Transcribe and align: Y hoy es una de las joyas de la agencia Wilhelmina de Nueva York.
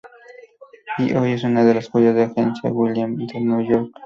Y 0.97 1.13
hoy 1.13 1.33
es 1.33 1.43
una 1.43 1.63
de 1.63 1.75
las 1.75 1.87
joyas 1.89 2.15
de 2.15 2.21
la 2.25 2.31
agencia 2.31 2.71
Wilhelmina 2.71 3.29
de 3.35 3.39
Nueva 3.41 3.69
York. 3.69 3.91